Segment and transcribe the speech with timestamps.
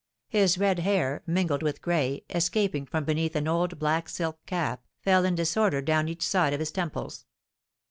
[0.29, 5.23] His red hair, mingled with gray, escaping from beneath an old black silk cap, fell
[5.25, 7.27] in disorder down each side of his temples.